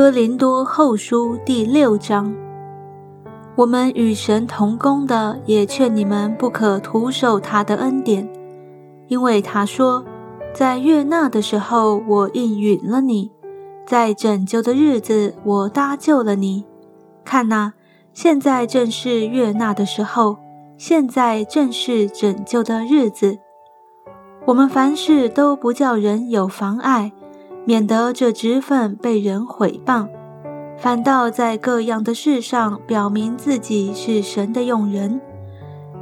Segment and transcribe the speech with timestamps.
[0.00, 2.34] 哥林多后书第六章，
[3.54, 8.26] 我们与神同工的，也劝你们不可徒受他的恩典，
[9.08, 10.02] 因为他说，
[10.54, 13.30] 在悦纳的时候我应允了你，
[13.86, 16.64] 在拯救的日子我搭救了你。
[17.22, 17.74] 看哪，
[18.14, 20.38] 现在正是悦纳的时候，
[20.78, 23.38] 现在正是拯救的日子。
[24.46, 27.12] 我们凡事都不叫人有妨碍。
[27.64, 30.08] 免得这职分被人毁谤，
[30.78, 35.20] 反倒在各样的事上表明自己是神的用人，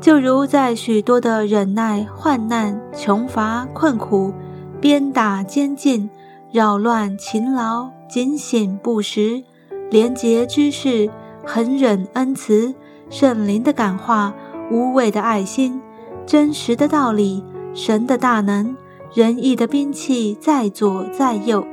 [0.00, 4.32] 就如在许多的忍耐、患难、穷乏、困苦、
[4.80, 6.10] 鞭打、监禁、
[6.50, 9.42] 扰乱、勤劳、警醒、不时、
[9.90, 11.08] 廉洁之事、
[11.46, 12.74] 恒忍恩慈、
[13.08, 14.34] 圣灵的感化、
[14.70, 15.80] 无畏的爱心、
[16.26, 17.42] 真实的道理、
[17.72, 18.76] 神的大能。
[19.14, 21.64] 仁义的兵器在左在右，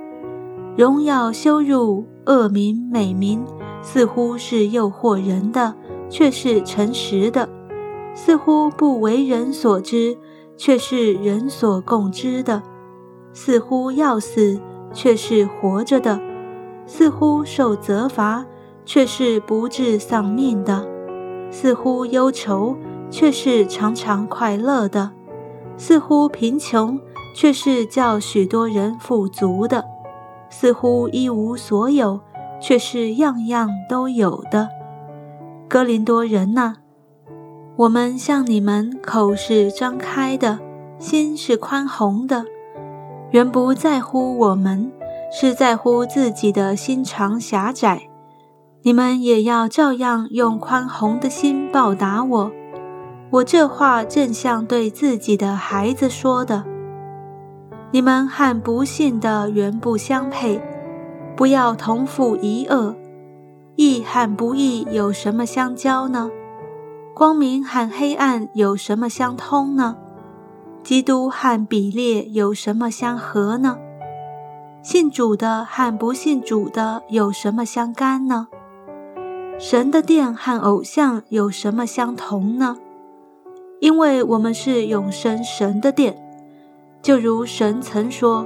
[0.77, 3.43] 荣耀羞辱、恶名美名，
[3.81, 5.73] 似乎是诱惑人的，
[6.07, 7.47] 却是诚实的；
[8.13, 10.15] 似乎不为人所知，
[10.55, 12.61] 却是人所共知的；
[13.33, 14.61] 似乎要死，
[14.93, 16.19] 却是活着的；
[16.85, 18.45] 似乎受责罚，
[18.85, 20.85] 却是不至丧命的；
[21.49, 22.75] 似乎忧愁，
[23.09, 25.09] 却是常常快乐的；
[25.75, 26.99] 似乎贫穷。
[27.33, 29.85] 却是叫许多人富足的，
[30.49, 32.19] 似乎一无所有，
[32.59, 34.69] 却是样样都有的。
[35.67, 36.75] 哥林多人呐，
[37.77, 40.59] 我们向你们口是张开的，
[40.99, 42.45] 心是宽宏的，
[43.31, 44.91] 原不在乎我们，
[45.31, 48.09] 是在乎自己的心肠狭窄。
[48.83, 52.51] 你们也要照样用宽宏的心报答我。
[53.29, 56.65] 我这话正像对自己的孩子说的。
[57.93, 60.61] 你们和不幸的原不相配，
[61.35, 62.95] 不要同负一恶。
[63.75, 66.31] 义和不义有什么相交呢？
[67.13, 69.97] 光明和黑暗有什么相通呢？
[70.83, 73.77] 基督和比列有什么相合呢？
[74.81, 78.47] 信主的和不信主的有什么相干呢？
[79.59, 82.77] 神的殿和偶像有什么相同呢？
[83.81, 86.15] 因为我们是永生神的殿。
[87.01, 88.45] 就如神曾说：“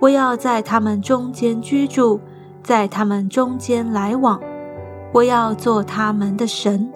[0.00, 2.20] 我要在他们中间居住，
[2.62, 4.40] 在他们中间来往。
[5.12, 6.92] 我要做他们的神，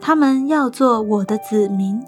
[0.00, 2.02] 他们要做我的子民。”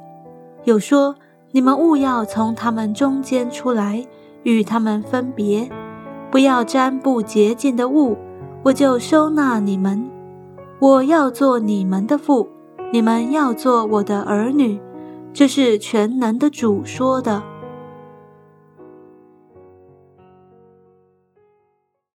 [0.65, 1.15] 有说
[1.53, 4.05] ：“你们勿要从他们中间出来，
[4.43, 5.71] 与他们分别，
[6.31, 8.17] 不要沾不洁净的物，
[8.65, 10.09] 我就收纳你们。
[10.81, 12.49] 我要做你们的父，
[12.93, 14.81] 你们要做我的儿女。”
[15.33, 17.43] 这是全能的主说的。